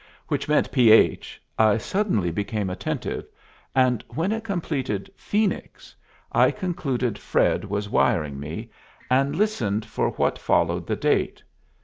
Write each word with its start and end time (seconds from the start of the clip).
which 0.29 0.47
meant 0.49 0.71
ph, 0.71 1.39
I 1.59 1.77
suddenly 1.77 2.31
became 2.31 2.71
attentive, 2.71 3.27
and 3.75 4.03
when 4.09 4.31
it 4.31 4.43
completed 4.43 5.11
"Phoenix" 5.15 5.95
I 6.31 6.49
concluded 6.49 7.19
Fred 7.19 7.65
was 7.65 7.87
wiring 7.87 8.39
me, 8.39 8.71
and 9.11 9.35
listened 9.35 9.85
for 9.85 10.09
what 10.13 10.39
followed 10.39 10.87
the 10.87 10.95
date. 10.95 11.43